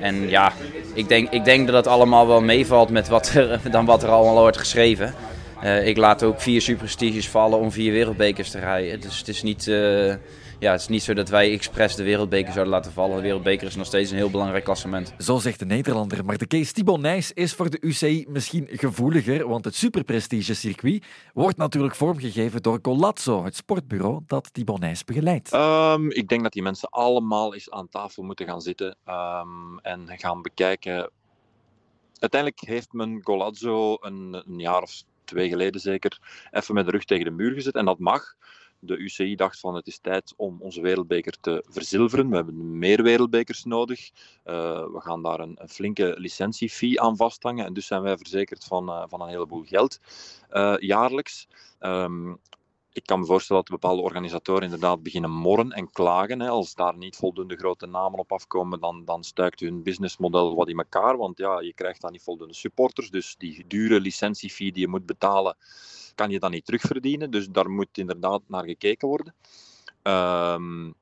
en 0.00 0.28
ja, 0.28 0.52
ik 0.94 1.08
denk, 1.08 1.30
ik 1.30 1.44
denk 1.44 1.66
dat 1.66 1.76
het 1.76 1.86
allemaal 1.86 2.26
wel 2.26 2.40
meevalt 2.40 2.90
met 2.90 3.08
wat 3.08 3.28
er, 3.34 3.60
dan 3.70 3.84
wat 3.84 4.02
er 4.02 4.08
allemaal 4.08 4.40
wordt 4.40 4.58
geschreven. 4.58 5.14
Uh, 5.64 5.86
ik 5.86 5.96
laat 5.96 6.22
ook 6.22 6.40
vier 6.40 6.60
superstiges 6.60 7.28
vallen 7.28 7.58
om 7.58 7.72
vier 7.72 7.92
wereldbekers 7.92 8.50
te 8.50 8.58
rijden. 8.58 9.00
Dus 9.00 9.18
het 9.18 9.28
is 9.28 9.42
niet, 9.42 9.66
uh, 9.66 10.14
ja, 10.62 10.72
het 10.72 10.80
is 10.80 10.88
niet 10.88 11.02
zo 11.02 11.14
dat 11.14 11.28
wij 11.28 11.52
expres 11.52 11.94
de 11.94 12.02
wereldbeker 12.02 12.52
zouden 12.52 12.74
laten 12.74 12.92
vallen. 12.92 13.16
De 13.16 13.22
wereldbeker 13.22 13.66
is 13.66 13.76
nog 13.76 13.86
steeds 13.86 14.10
een 14.10 14.16
heel 14.16 14.30
belangrijk 14.30 14.64
klassement. 14.64 15.14
Zo 15.18 15.38
zegt 15.38 15.58
de 15.58 15.64
Nederlander. 15.64 16.24
Maar 16.24 16.38
de 16.38 16.46
case 16.46 16.72
Thibaut 16.72 17.00
Nijs 17.00 17.32
is 17.32 17.54
voor 17.54 17.70
de 17.70 17.78
UCI 17.80 18.26
misschien 18.28 18.68
gevoeliger, 18.70 19.48
want 19.48 19.64
het 19.64 19.74
superprestige 19.74 20.54
circuit 20.54 21.04
wordt 21.34 21.56
natuurlijk 21.56 21.94
vormgegeven 21.94 22.62
door 22.62 22.80
Colazzo, 22.80 23.44
het 23.44 23.56
sportbureau 23.56 24.22
dat 24.26 24.52
Thibaut 24.52 24.80
Nijs 24.80 25.04
begeleidt. 25.04 25.52
Um, 25.52 26.10
ik 26.10 26.28
denk 26.28 26.42
dat 26.42 26.52
die 26.52 26.62
mensen 26.62 26.88
allemaal 26.88 27.54
eens 27.54 27.70
aan 27.70 27.88
tafel 27.88 28.22
moeten 28.22 28.46
gaan 28.46 28.60
zitten 28.60 28.96
um, 29.08 29.78
en 29.78 30.08
gaan 30.18 30.42
bekijken. 30.42 31.10
Uiteindelijk 32.18 32.60
heeft 32.60 32.92
men 32.92 33.20
Golazzo 33.22 33.96
een, 34.00 34.42
een 34.46 34.58
jaar 34.58 34.82
of 34.82 35.02
twee 35.24 35.48
geleden 35.48 35.80
zeker 35.80 36.18
even 36.50 36.74
met 36.74 36.84
de 36.84 36.90
rug 36.90 37.04
tegen 37.04 37.24
de 37.24 37.30
muur 37.30 37.52
gezet 37.52 37.74
en 37.74 37.84
dat 37.84 37.98
mag 37.98 38.34
de 38.84 38.96
UCI 38.96 39.34
dacht 39.34 39.60
van 39.60 39.74
het 39.74 39.86
is 39.86 39.98
tijd 39.98 40.34
om 40.36 40.56
onze 40.60 40.80
wereldbeker 40.80 41.40
te 41.40 41.64
verzilveren. 41.68 42.28
We 42.28 42.36
hebben 42.36 42.78
meer 42.78 43.02
wereldbekers 43.02 43.64
nodig. 43.64 44.10
Uh, 44.44 44.84
we 44.84 45.00
gaan 45.00 45.22
daar 45.22 45.40
een, 45.40 45.56
een, 45.60 45.68
flinke 45.68 46.14
licentiefee 46.18 47.00
aan 47.00 47.16
vasthangen. 47.16 47.64
En 47.64 47.72
dus 47.72 47.86
zijn 47.86 48.02
wij 48.02 48.16
verzekerd 48.16 48.64
van, 48.64 48.88
uh, 48.88 49.04
van 49.08 49.20
een 49.20 49.28
heleboel 49.28 49.62
geld 49.62 49.98
uh, 50.50 50.74
jaarlijks. 50.78 51.48
Um, 51.80 52.38
ik 52.92 53.06
kan 53.06 53.20
me 53.20 53.26
voorstellen 53.26 53.62
dat 53.62 53.80
bepaalde 53.80 54.02
organisatoren 54.02 54.62
inderdaad 54.62 55.02
beginnen 55.02 55.30
morren 55.30 55.70
en 55.70 55.90
klagen. 55.90 56.40
Hè. 56.40 56.48
Als 56.48 56.74
daar 56.74 56.96
niet 56.96 57.16
voldoende 57.16 57.56
grote 57.56 57.86
namen 57.86 58.18
op 58.18 58.32
afkomen, 58.32 58.80
dan, 58.80 59.04
dan 59.04 59.24
stuikt 59.24 59.60
hun 59.60 59.82
businessmodel 59.82 60.54
wat 60.54 60.68
in 60.68 60.78
elkaar. 60.78 61.16
Want 61.16 61.38
ja, 61.38 61.60
je 61.60 61.74
krijgt 61.74 62.00
dan 62.00 62.12
niet 62.12 62.22
voldoende 62.22 62.54
supporters. 62.54 63.10
Dus 63.10 63.36
die 63.36 63.64
dure 63.66 64.00
licentiefee 64.00 64.72
die 64.72 64.80
je 64.80 64.88
moet 64.88 65.06
betalen, 65.06 65.56
kan 66.14 66.30
je 66.30 66.38
dan 66.38 66.50
niet 66.50 66.64
terugverdienen. 66.64 67.30
Dus 67.30 67.48
daar 67.48 67.70
moet 67.70 67.98
inderdaad 67.98 68.42
naar 68.46 68.64
gekeken 68.64 69.08
worden. 69.08 69.34
Um, 70.02 70.94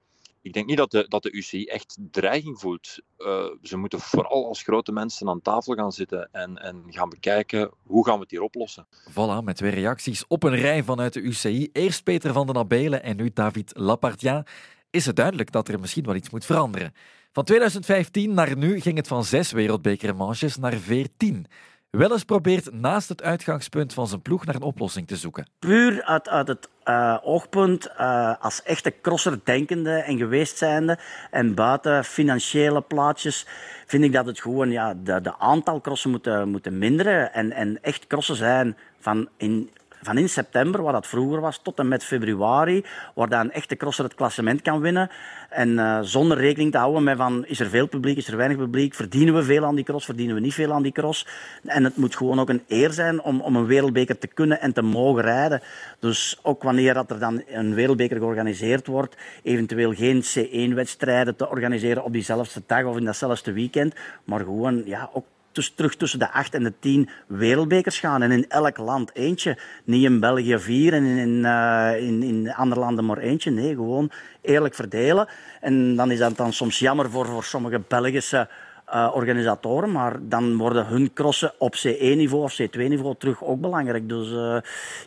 ik 0.43 0.53
denk 0.53 0.67
niet 0.67 0.77
dat 0.77 0.91
de, 0.91 1.07
dat 1.09 1.23
de 1.23 1.33
UCI 1.33 1.65
echt 1.65 1.99
dreiging 2.11 2.61
voelt. 2.61 2.99
Uh, 3.19 3.45
ze 3.63 3.77
moeten 3.77 4.01
vooral 4.01 4.47
als 4.47 4.63
grote 4.63 4.93
mensen 4.93 5.29
aan 5.29 5.43
tafel 5.43 5.75
gaan 5.75 5.93
zitten 5.93 6.29
en, 6.33 6.57
en 6.57 6.85
gaan 6.89 7.09
bekijken 7.09 7.71
hoe 7.83 8.07
gaan 8.07 8.15
we 8.15 8.21
het 8.21 8.31
hier 8.31 8.43
oplossen. 8.43 8.87
Voilà, 9.11 9.45
met 9.45 9.57
twee 9.57 9.71
reacties 9.71 10.25
op 10.27 10.43
een 10.43 10.57
rij 10.57 10.83
vanuit 10.83 11.13
de 11.13 11.21
UCI. 11.21 11.69
Eerst 11.73 12.03
Peter 12.03 12.33
van 12.33 12.47
den 12.47 12.57
Abelen 12.57 13.03
en 13.03 13.17
nu 13.17 13.31
David 13.35 13.73
Lapartien. 13.75 14.45
Is 14.91 15.07
het 15.07 15.17
duidelijk 15.17 15.53
dat 15.53 15.69
er 15.69 15.81
misschien 15.81 16.05
wel 16.05 16.15
iets 16.15 16.31
moet 16.31 16.45
veranderen. 16.45 16.95
Van 17.33 17.45
2015 17.45 18.35
naar 18.35 18.57
nu 18.57 18.81
ging 18.81 18.97
het 18.97 19.09
van 19.09 19.25
zes 19.25 19.53
wereldbekermanches 19.53 20.57
naar 20.57 20.73
veertien 20.75 21.47
wel 21.91 22.13
eens 22.13 22.25
probeert 22.25 22.73
naast 22.73 23.09
het 23.09 23.23
uitgangspunt 23.23 23.95
van 23.95 24.07
zijn 24.07 24.23
ploeg 24.23 24.45
naar 24.45 24.55
een 24.55 24.63
oplossing 24.63 25.07
te 25.07 25.17
zoeken. 25.17 25.47
Puur 25.59 26.03
uit, 26.03 26.29
uit 26.29 26.49
het 26.49 26.69
uh, 26.85 27.17
oogpunt 27.23 27.89
uh, 28.01 28.35
als 28.41 28.63
echte 28.63 28.95
crosser 29.03 29.41
denkende 29.45 29.91
en 29.91 30.19
geweest 30.19 30.57
zijnde 30.57 30.99
en 31.31 31.55
buiten 31.55 32.05
financiële 32.05 32.81
plaatjes 32.81 33.47
vind 33.87 34.05
ik 34.05 34.13
dat 34.13 34.27
het 34.27 34.41
gewoon 34.41 34.71
ja, 34.71 34.95
de, 34.95 35.21
de 35.21 35.39
aantal 35.39 35.81
crossen 35.81 36.11
moeten, 36.11 36.49
moeten 36.49 36.79
minderen 36.79 37.33
en, 37.33 37.53
en 37.53 37.83
echt 37.83 38.07
crossen 38.07 38.37
zijn 38.37 38.77
van 38.99 39.29
in 39.37 39.71
van 40.03 40.19
in 40.19 40.29
september, 40.29 40.83
waar 40.83 40.93
dat 40.93 41.07
vroeger 41.07 41.41
was, 41.41 41.61
tot 41.63 41.79
en 41.79 41.89
met 41.89 42.05
februari, 42.05 42.85
waar 43.15 43.29
dan 43.29 43.41
een 43.41 43.53
echte 43.53 43.77
crosser 43.77 44.05
het 44.05 44.15
klassement 44.15 44.63
kan 44.63 44.81
winnen. 44.81 45.11
En 45.49 45.69
uh, 45.69 45.99
zonder 46.03 46.39
rekening 46.39 46.73
te 46.73 46.79
houden 46.79 47.03
met 47.03 47.17
van, 47.17 47.45
is 47.47 47.61
er 47.61 47.69
veel 47.69 47.87
publiek, 47.87 48.17
is 48.17 48.29
er 48.29 48.37
weinig 48.37 48.59
publiek, 48.59 48.95
verdienen 48.95 49.35
we 49.35 49.43
veel 49.43 49.65
aan 49.65 49.75
die 49.75 49.85
cross, 49.85 50.05
verdienen 50.05 50.35
we 50.35 50.41
niet 50.41 50.55
veel 50.55 50.73
aan 50.73 50.83
die 50.83 50.93
cross. 50.93 51.27
En 51.65 51.85
het 51.85 51.97
moet 51.97 52.17
gewoon 52.17 52.41
ook 52.41 52.49
een 52.49 52.63
eer 52.69 52.91
zijn 52.91 53.23
om, 53.23 53.41
om 53.41 53.57
een 53.57 53.67
wereldbeker 53.67 54.19
te 54.19 54.27
kunnen 54.27 54.61
en 54.61 54.73
te 54.73 54.83
mogen 54.83 55.23
rijden. 55.23 55.63
Dus 55.99 56.39
ook 56.43 56.63
wanneer 56.63 56.95
dat 56.95 57.11
er 57.11 57.19
dan 57.19 57.43
een 57.49 57.75
wereldbeker 57.75 58.17
georganiseerd 58.17 58.87
wordt, 58.87 59.17
eventueel 59.43 59.95
geen 59.95 60.23
C1-wedstrijden 60.23 61.37
te 61.37 61.49
organiseren 61.49 62.05
op 62.05 62.13
diezelfde 62.13 62.63
dag 62.67 62.85
of 62.85 62.97
in 62.97 63.05
datzelfde 63.05 63.53
weekend, 63.53 63.95
maar 64.25 64.41
gewoon 64.41 64.83
ja, 64.85 65.11
ook 65.13 65.25
dus 65.53 65.73
terug 65.75 65.97
tussen 65.97 66.19
de 66.19 66.33
acht 66.33 66.55
en 66.55 66.63
de 66.63 66.73
tien 66.81 67.09
wereldbekers 67.27 67.99
gaan. 67.99 68.23
En 68.23 68.31
in 68.31 68.49
elk 68.49 68.79
land 68.79 69.15
eentje. 69.15 69.59
Niet 69.85 70.05
in 70.05 70.21
België 70.21 70.59
vier 70.59 70.93
en 70.93 71.05
in, 71.05 71.29
uh, 71.29 71.91
in, 71.97 72.23
in 72.23 72.53
andere 72.53 72.81
landen 72.81 73.05
maar 73.05 73.19
eentje. 73.19 73.51
Nee, 73.51 73.75
gewoon 73.75 74.11
eerlijk 74.41 74.75
verdelen. 74.75 75.29
En 75.61 75.97
dan 75.97 76.11
is 76.11 76.19
dat 76.19 76.37
dan 76.37 76.53
soms 76.53 76.79
jammer 76.79 77.11
voor, 77.11 77.27
voor 77.27 77.45
sommige 77.45 77.81
Belgische 77.89 78.49
uh, 78.95 79.11
organisatoren, 79.15 79.93
maar 79.93 80.19
dan 80.29 80.57
worden 80.57 80.87
hun 80.87 81.13
crossen 81.13 81.53
op 81.59 81.75
C1-niveau 81.75 82.43
of 82.43 82.61
C2-niveau 82.63 83.15
terug 83.19 83.45
ook 83.45 83.61
belangrijk. 83.61 84.09
Dus 84.09 84.31
uh, 84.31 84.59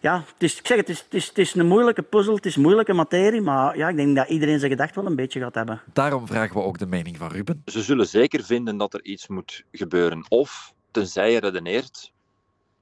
ja, 0.01 0.23
het 0.33 0.43
is, 0.43 0.59
ik 0.59 0.67
zeg 0.67 0.77
het, 0.77 0.89
is, 0.89 0.99
het, 0.99 1.13
is, 1.13 1.27
het 1.27 1.37
is 1.37 1.53
een 1.53 1.67
moeilijke 1.67 2.01
puzzel, 2.01 2.35
het 2.35 2.45
is 2.45 2.55
moeilijke 2.55 2.93
materie, 2.93 3.41
maar 3.41 3.77
ja, 3.77 3.89
ik 3.89 3.95
denk 3.95 4.15
dat 4.15 4.29
iedereen 4.29 4.59
zijn 4.59 4.71
gedacht 4.71 4.95
wel 4.95 5.05
een 5.05 5.15
beetje 5.15 5.39
gaat 5.39 5.55
hebben. 5.55 5.81
Daarom 5.93 6.27
vragen 6.27 6.55
we 6.55 6.61
ook 6.61 6.77
de 6.77 6.85
mening 6.85 7.17
van 7.17 7.31
Ruben. 7.31 7.61
Ze 7.65 7.81
zullen 7.81 8.07
zeker 8.07 8.43
vinden 8.43 8.77
dat 8.77 8.93
er 8.93 9.03
iets 9.03 9.27
moet 9.27 9.63
gebeuren, 9.71 10.25
of 10.29 10.73
tenzij 10.91 11.31
je 11.31 11.39
redeneert, 11.39 12.11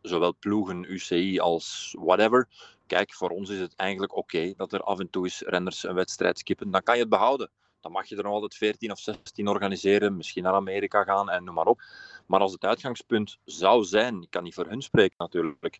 zowel 0.01 0.35
ploegen, 0.39 0.91
UCI 0.91 1.39
als 1.39 1.95
whatever, 1.99 2.47
kijk, 2.87 3.13
voor 3.13 3.29
ons 3.29 3.49
is 3.49 3.59
het 3.59 3.73
eigenlijk 3.75 4.17
oké 4.17 4.53
dat 4.57 4.73
er 4.73 4.81
af 4.81 4.99
en 4.99 5.09
toe 5.09 5.23
eens 5.23 5.43
renners 5.45 5.83
een 5.83 5.95
wedstrijd 5.95 6.39
skippen, 6.39 6.71
dan 6.71 6.83
kan 6.83 6.95
je 6.95 7.01
het 7.01 7.09
behouden 7.09 7.49
dan 7.81 7.91
mag 7.91 8.07
je 8.07 8.15
er 8.15 8.23
nog 8.23 8.33
altijd 8.33 8.55
14 8.55 8.91
of 8.91 8.99
16 8.99 9.47
organiseren, 9.47 10.17
misschien 10.17 10.43
naar 10.43 10.53
Amerika 10.53 11.03
gaan 11.03 11.29
en 11.29 11.43
noem 11.43 11.55
maar 11.55 11.65
op. 11.65 11.81
Maar 12.25 12.39
als 12.39 12.51
het 12.51 12.65
uitgangspunt 12.65 13.37
zou 13.45 13.83
zijn, 13.83 14.21
ik 14.21 14.29
kan 14.29 14.43
niet 14.43 14.53
voor 14.53 14.67
hun 14.67 14.81
spreken 14.81 15.15
natuurlijk, 15.17 15.79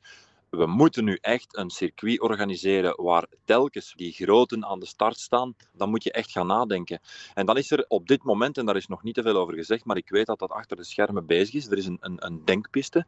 we 0.50 0.66
moeten 0.66 1.04
nu 1.04 1.18
echt 1.22 1.58
een 1.58 1.70
circuit 1.70 2.22
organiseren 2.22 3.04
waar 3.04 3.28
telkens 3.46 3.94
die 3.96 4.12
groten 4.12 4.66
aan 4.66 4.80
de 4.80 4.86
start 4.86 5.20
staan, 5.20 5.56
dan 5.74 5.90
moet 5.90 6.04
je 6.04 6.12
echt 6.12 6.32
gaan 6.32 6.48
nadenken. 6.48 7.00
En 7.34 7.46
dan 7.46 7.58
is 7.58 7.72
er 7.72 7.86
op 7.88 8.08
dit 8.08 8.24
moment, 8.24 8.58
en 8.58 8.66
daar 8.66 8.76
is 8.76 8.88
nog 8.88 9.04
niet 9.04 9.16
te 9.16 9.22
veel 9.22 9.38
over 9.38 9.54
gezegd, 9.54 9.86
maar 9.86 9.98
ik 9.98 10.10
weet 10.10 10.26
dat 10.26 10.40
dat 10.40 10.52
achter 10.52 10.78
de 10.78 10.84
schermen 10.84 11.26
bezig 11.26 11.54
is, 11.54 11.68
er 11.68 11.78
is 11.78 11.86
een, 11.86 11.98
een, 12.00 12.26
een 12.26 12.46
denkpiste 12.46 13.06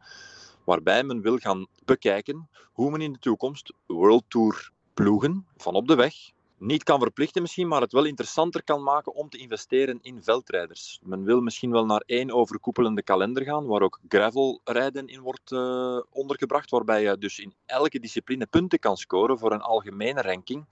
waarbij 0.64 1.04
men 1.04 1.22
wil 1.22 1.38
gaan 1.38 1.68
bekijken 1.86 2.50
hoe 2.72 2.92
men 2.92 3.02
in 3.02 3.14
de 3.14 3.20
toekomst 3.20 3.74
World 3.86 4.24
Tour 4.28 4.72
ploegen 4.94 5.48
van 5.58 5.74
op 5.74 5.88
de 5.88 5.96
weg 5.96 6.14
niet 6.64 6.84
kan 6.84 7.00
verplichten 7.00 7.42
misschien, 7.42 7.68
maar 7.68 7.82
het 7.82 7.92
wel 7.92 8.06
interessanter 8.06 8.64
kan 8.64 8.84
maken 8.84 9.14
om 9.14 9.30
te 9.30 9.38
investeren 9.38 10.00
in 10.02 10.24
veldrijders. 10.24 11.00
Men 11.02 11.24
wil 11.24 11.42
misschien 11.42 11.72
wel 11.72 11.86
naar 11.86 12.04
één 12.06 12.32
overkoepelende 12.32 13.04
kalender 13.04 13.44
gaan, 13.44 13.66
waar 13.66 13.82
ook 13.82 14.00
gravelrijden 14.08 15.08
in 15.08 15.22
wordt 15.22 15.52
uh, 15.52 16.00
ondergebracht, 16.10 16.70
waarbij 16.70 17.04
je 17.04 17.18
dus 17.18 17.40
in 17.40 17.54
elke 17.66 18.00
discipline 18.00 18.46
punten 18.46 18.80
kan 18.80 18.98
scoren 18.98 19.40
voor 19.40 19.52
een 19.52 19.62
algemene 19.62 20.22
ranking. 20.22 20.66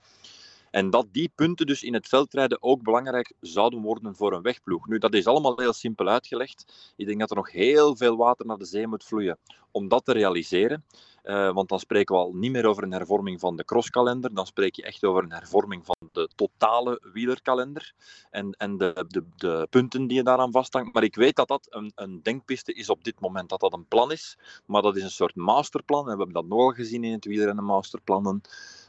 En 0.70 0.90
dat 0.90 1.06
die 1.10 1.32
punten 1.34 1.66
dus 1.66 1.82
in 1.82 1.94
het 1.94 2.08
veldrijden 2.08 2.62
ook 2.62 2.82
belangrijk 2.82 3.32
zouden 3.40 3.80
worden 3.80 4.16
voor 4.16 4.32
een 4.32 4.42
wegploeg. 4.42 4.86
Nu, 4.86 4.98
dat 4.98 5.14
is 5.14 5.26
allemaal 5.26 5.58
heel 5.58 5.72
simpel 5.72 6.08
uitgelegd. 6.08 6.92
Ik 6.96 7.06
denk 7.06 7.20
dat 7.20 7.30
er 7.30 7.36
nog 7.36 7.50
heel 7.50 7.96
veel 7.96 8.16
water 8.16 8.46
naar 8.46 8.58
de 8.58 8.64
zee 8.64 8.86
moet 8.86 9.04
vloeien 9.04 9.38
om 9.70 9.88
dat 9.88 10.04
te 10.04 10.12
realiseren. 10.12 10.84
Uh, 11.24 11.52
want 11.52 11.68
dan 11.68 11.78
spreken 11.78 12.14
we 12.14 12.20
al 12.20 12.32
niet 12.32 12.52
meer 12.52 12.66
over 12.66 12.82
een 12.82 12.92
hervorming 12.92 13.40
van 13.40 13.56
de 13.56 13.64
crosskalender. 13.64 14.34
Dan 14.34 14.46
spreek 14.46 14.74
je 14.74 14.82
echt 14.82 15.04
over 15.04 15.22
een 15.22 15.32
hervorming 15.32 15.84
van 15.84 15.96
de 16.12 16.28
totale 16.34 17.00
wielerkalender. 17.12 17.92
En, 18.30 18.52
en 18.52 18.76
de, 18.76 19.04
de, 19.08 19.24
de 19.36 19.66
punten 19.70 20.06
die 20.06 20.16
je 20.16 20.22
daaraan 20.22 20.52
vasthangt. 20.52 20.94
Maar 20.94 21.02
ik 21.02 21.14
weet 21.14 21.36
dat 21.36 21.48
dat 21.48 21.66
een, 21.70 21.92
een 21.94 22.20
denkpiste 22.22 22.72
is 22.72 22.88
op 22.88 23.04
dit 23.04 23.20
moment. 23.20 23.48
Dat 23.48 23.60
dat 23.60 23.72
een 23.72 23.86
plan 23.88 24.12
is. 24.12 24.36
Maar 24.66 24.82
dat 24.82 24.96
is 24.96 25.02
een 25.02 25.10
soort 25.10 25.34
masterplan. 25.34 26.08
En 26.08 26.12
we 26.12 26.22
hebben 26.22 26.34
dat 26.34 26.46
nogal 26.46 26.70
gezien 26.70 27.04
in 27.04 27.12
het 27.12 27.24
wielrennen 27.24 27.64
masterplannen 27.64 28.42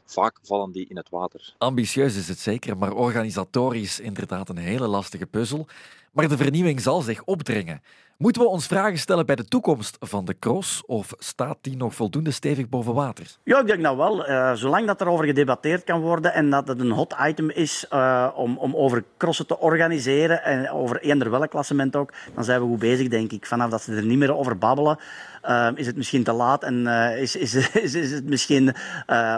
vaak 0.04 0.38
vallen 0.42 0.72
die 0.72 0.88
in 0.88 0.96
het 0.96 1.08
water. 1.08 1.54
Ambitieus 1.58 2.16
is 2.16 2.28
het 2.28 2.38
zeker, 2.38 2.76
maar 2.76 2.92
organisatorisch 2.92 4.00
inderdaad 4.00 4.48
een 4.48 4.56
hele 4.56 4.86
lastige 4.86 5.26
puzzel. 5.26 5.66
Maar 6.14 6.28
de 6.28 6.36
vernieuwing 6.36 6.80
zal 6.80 7.00
zich 7.00 7.24
opdringen. 7.24 7.82
Moeten 8.16 8.42
we 8.42 8.48
ons 8.48 8.66
vragen 8.66 8.98
stellen 8.98 9.26
bij 9.26 9.36
de 9.36 9.44
toekomst 9.44 9.96
van 10.00 10.24
de 10.24 10.36
cross 10.38 10.82
of 10.86 11.12
staat 11.18 11.56
die 11.60 11.76
nog 11.76 11.94
voldoende 11.94 12.30
stevig 12.30 12.68
boven 12.68 12.94
water? 12.94 13.26
Ja, 13.44 13.60
ik 13.60 13.66
denk 13.66 13.80
nou 13.80 13.96
wel. 13.96 14.28
Uh, 14.28 14.52
zolang 14.52 14.86
dat 14.86 15.00
er 15.00 15.08
over 15.08 15.24
gedebatteerd 15.24 15.84
kan 15.84 16.00
worden 16.00 16.34
en 16.34 16.50
dat 16.50 16.68
het 16.68 16.80
een 16.80 16.90
hot 16.90 17.14
item 17.26 17.50
is 17.50 17.86
uh, 17.92 18.28
om, 18.34 18.58
om 18.58 18.76
over 18.76 19.04
crossen 19.16 19.46
te 19.46 19.58
organiseren 19.58 20.42
en 20.42 20.70
over 20.70 21.00
eender 21.00 21.30
welk 21.30 21.50
klassement 21.50 21.96
ook, 21.96 22.12
dan 22.34 22.44
zijn 22.44 22.60
we 22.60 22.66
goed 22.66 22.78
bezig, 22.78 23.08
denk 23.08 23.32
ik. 23.32 23.46
Vanaf 23.46 23.70
dat 23.70 23.82
ze 23.82 23.94
er 23.94 24.04
niet 24.04 24.18
meer 24.18 24.36
over 24.36 24.58
babbelen, 24.58 24.98
uh, 25.44 25.68
is 25.74 25.86
het 25.86 25.96
misschien 25.96 26.24
te 26.24 26.32
laat 26.32 26.62
en 26.62 26.86
is, 27.16 27.36
is, 27.36 27.54
is, 27.72 27.94
is, 27.94 28.10
het 28.10 28.24
misschien 28.24 28.74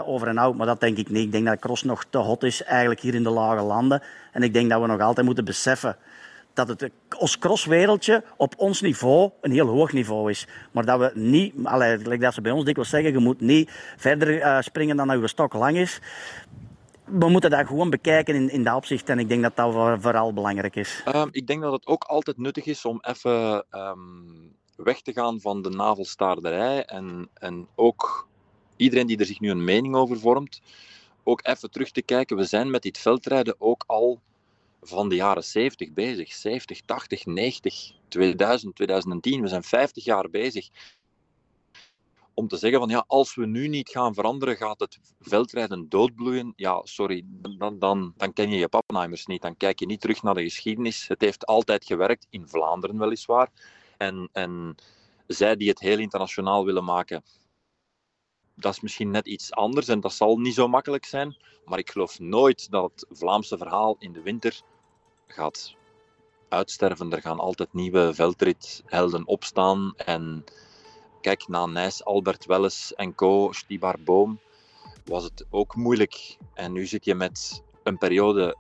over 0.04 0.28
en 0.28 0.38
out. 0.38 0.56
Maar 0.56 0.66
dat 0.66 0.80
denk 0.80 0.97
ik 0.97 1.11
niet. 1.11 1.25
Ik 1.25 1.33
denk 1.33 1.47
dat 1.47 1.59
cross 1.59 1.83
nog 1.83 2.04
te 2.11 2.18
hot 2.18 2.42
is 2.42 2.62
eigenlijk 2.62 3.00
hier 3.00 3.14
in 3.14 3.23
de 3.23 3.30
lage 3.30 3.62
landen. 3.62 4.02
En 4.33 4.42
ik 4.42 4.52
denk 4.52 4.71
dat 4.71 4.80
we 4.80 4.87
nog 4.87 5.00
altijd 5.00 5.26
moeten 5.26 5.45
beseffen 5.45 5.97
dat 6.56 6.68
het 6.68 6.90
ons 7.18 7.38
crosswereldje 7.38 8.25
op 8.36 8.54
ons 8.56 8.80
niveau 8.80 9.30
een 9.40 9.52
heel 9.52 9.66
hoog 9.66 9.92
niveau 9.92 10.30
is. 10.30 10.46
Maar 10.72 10.84
dat 10.84 10.98
we 10.98 11.10
niet, 11.14 11.54
allee, 11.62 12.18
dat 12.18 12.34
ze 12.34 12.40
bij 12.40 12.52
ons 12.52 12.64
dikwijls 12.64 12.90
zeggen, 12.90 13.12
je 13.12 13.18
moet 13.18 13.40
niet 13.40 13.70
verder 13.96 14.28
uh, 14.28 14.60
springen 14.60 14.96
dan 14.96 15.08
dat 15.08 15.20
je 15.20 15.28
stok 15.28 15.52
lang 15.52 15.76
is. 15.76 16.00
We 17.04 17.28
moeten 17.28 17.50
dat 17.50 17.66
gewoon 17.66 17.90
bekijken 17.90 18.34
in, 18.34 18.50
in 18.50 18.64
dat 18.64 18.75
opzicht 18.75 19.08
en 19.08 19.18
ik 19.18 19.28
denk 19.28 19.42
dat 19.42 19.56
dat 19.56 19.72
vooral 20.00 20.32
belangrijk 20.32 20.76
is. 20.76 21.02
Um, 21.14 21.28
ik 21.30 21.46
denk 21.46 21.62
dat 21.62 21.72
het 21.72 21.86
ook 21.86 22.04
altijd 22.04 22.38
nuttig 22.38 22.64
is 22.64 22.84
om 22.84 22.98
even 23.02 23.64
um, 23.70 24.54
weg 24.76 25.00
te 25.00 25.12
gaan 25.12 25.40
van 25.40 25.62
de 25.62 25.70
navelstaarderij 25.70 26.84
en, 26.84 27.28
en 27.34 27.66
ook 27.75 28.28
iedereen 28.76 29.06
die 29.06 29.18
er 29.18 29.26
zich 29.26 29.40
nu 29.40 29.50
een 29.50 29.64
mening 29.64 29.94
over 29.94 30.18
vormt, 30.18 30.60
ook 31.22 31.46
even 31.46 31.70
terug 31.70 31.90
te 31.90 32.02
kijken. 32.02 32.36
We 32.36 32.44
zijn 32.44 32.70
met 32.70 32.82
dit 32.82 32.98
veldrijden 32.98 33.54
ook 33.58 33.84
al 33.86 34.20
van 34.87 35.09
de 35.09 35.14
jaren 35.14 35.45
70 35.45 35.93
bezig. 35.93 36.33
70, 36.33 36.81
80, 36.81 37.26
90, 37.26 37.93
2000, 38.09 38.75
2010. 38.75 39.40
We 39.40 39.49
zijn 39.49 39.62
50 39.62 40.05
jaar 40.05 40.31
bezig. 40.31 40.69
Om 42.35 42.49
te 42.49 42.57
zeggen 42.57 42.78
van 42.78 42.88
ja, 42.88 43.05
als 43.07 43.35
we 43.35 43.47
nu 43.47 43.69
niet 43.69 43.88
gaan 43.88 44.14
veranderen, 44.14 44.57
gaat 44.57 44.81
het 44.81 44.99
veldrijden 45.21 45.88
doodbloeien. 45.88 46.52
Ja, 46.57 46.81
sorry, 46.85 47.23
dan, 47.26 47.78
dan, 47.78 48.12
dan 48.16 48.33
ken 48.33 48.50
je 48.50 48.57
je 48.57 48.69
Pappenheimers 48.69 49.26
niet. 49.26 49.43
Dan 49.43 49.57
kijk 49.57 49.78
je 49.78 49.87
niet 49.87 50.00
terug 50.00 50.23
naar 50.23 50.35
de 50.35 50.43
geschiedenis. 50.43 51.09
Het 51.09 51.21
heeft 51.21 51.47
altijd 51.47 51.85
gewerkt, 51.85 52.26
in 52.31 52.49
Vlaanderen 52.49 52.99
weliswaar. 52.99 53.49
En, 53.97 54.28
en 54.33 54.75
zij 55.26 55.57
die 55.57 55.69
het 55.69 55.81
heel 55.81 55.99
internationaal 55.99 56.64
willen 56.64 56.85
maken, 56.85 57.23
dat 58.55 58.73
is 58.73 58.81
misschien 58.81 59.11
net 59.11 59.26
iets 59.26 59.52
anders 59.52 59.88
en 59.88 60.00
dat 60.00 60.12
zal 60.12 60.38
niet 60.38 60.55
zo 60.55 60.69
makkelijk 60.69 61.05
zijn. 61.05 61.37
Maar 61.64 61.78
ik 61.78 61.90
geloof 61.90 62.19
nooit 62.19 62.71
dat 62.71 62.93
het 62.95 63.19
Vlaamse 63.19 63.59
verhaal 63.59 63.97
in 63.99 64.12
de 64.12 64.23
winter 64.23 64.61
gaat 65.26 65.75
uitsterven. 66.49 67.12
Er 67.12 67.21
gaan 67.21 67.38
altijd 67.38 67.73
nieuwe 67.73 68.14
veldrithelden 68.14 69.26
opstaan. 69.26 69.95
En 69.97 70.45
kijk, 71.21 71.49
na 71.49 71.66
Nijs, 71.66 72.04
Albert 72.04 72.47
Welles 72.47 72.95
en 72.95 73.14
co, 73.14 73.52
Stibar 73.52 73.97
Boom, 74.04 74.38
was 75.04 75.25
het 75.25 75.45
ook 75.50 75.76
moeilijk. 75.76 76.37
En 76.54 76.73
nu 76.73 76.87
zit 76.87 77.04
je 77.04 77.14
met 77.14 77.62
een 77.83 77.99
periode 77.99 78.56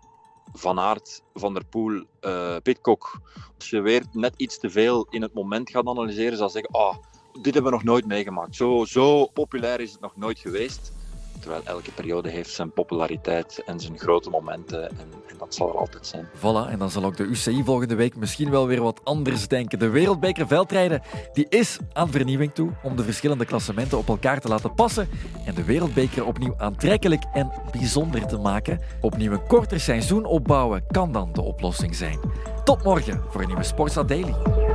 van 0.52 0.78
Aert, 0.78 1.22
Van 1.34 1.54
der 1.54 1.64
Poel, 1.64 2.04
uh, 2.20 2.56
Pitcock. 2.62 3.20
Als 3.58 3.70
je 3.70 3.80
weer 3.80 4.04
net 4.12 4.34
iets 4.36 4.58
te 4.58 4.70
veel 4.70 5.06
in 5.10 5.22
het 5.22 5.34
moment 5.34 5.70
gaat 5.70 5.86
analyseren, 5.86 6.38
zal 6.38 6.50
zeggen, 6.50 6.74
oh, 6.74 6.96
dit 7.40 7.54
hebben 7.54 7.72
we 7.72 7.76
nog 7.76 7.84
nooit 7.86 8.06
meegemaakt. 8.06 8.56
Zo, 8.56 8.84
zo 8.84 9.26
populair 9.26 9.80
is 9.80 9.92
het 9.92 10.00
nog 10.00 10.16
nooit 10.16 10.38
geweest. 10.38 10.92
Terwijl 11.40 11.62
elke 11.64 11.92
periode 11.92 12.30
heeft 12.30 12.50
zijn 12.50 12.72
populariteit 12.72 13.62
en 13.66 13.80
zijn 13.80 13.98
grote 13.98 14.30
momenten. 14.30 14.90
En, 14.90 14.96
en, 15.26 15.36
dat 15.38 15.54
zal 15.54 15.68
er 15.68 15.78
altijd 15.78 16.06
zijn. 16.06 16.28
Voilà, 16.36 16.70
en 16.70 16.78
dan 16.78 16.90
zal 16.90 17.04
ook 17.04 17.16
de 17.16 17.22
UCI 17.22 17.62
volgende 17.64 17.94
week 17.94 18.16
misschien 18.16 18.50
wel 18.50 18.66
weer 18.66 18.82
wat 18.82 19.00
anders 19.04 19.48
denken. 19.48 19.78
De 19.78 19.88
Wereldbeker 19.88 20.46
veldrijden 20.46 21.02
die 21.32 21.46
is 21.48 21.78
aan 21.92 22.10
vernieuwing 22.10 22.54
toe 22.54 22.70
om 22.82 22.96
de 22.96 23.02
verschillende 23.02 23.44
klassementen 23.44 23.98
op 23.98 24.08
elkaar 24.08 24.40
te 24.40 24.48
laten 24.48 24.74
passen 24.74 25.08
en 25.46 25.54
de 25.54 25.64
Wereldbeker 25.64 26.26
opnieuw 26.26 26.54
aantrekkelijk 26.56 27.24
en 27.32 27.52
bijzonder 27.72 28.26
te 28.26 28.38
maken. 28.38 28.80
Opnieuw 29.00 29.32
een 29.32 29.46
korter 29.46 29.80
seizoen 29.80 30.24
opbouwen 30.24 30.84
kan 30.86 31.12
dan 31.12 31.32
de 31.32 31.42
oplossing 31.42 31.94
zijn. 31.94 32.20
Tot 32.64 32.84
morgen 32.84 33.22
voor 33.28 33.40
een 33.40 33.46
nieuwe 33.46 33.62
Sportsa 33.62 34.02
Daily. 34.02 34.65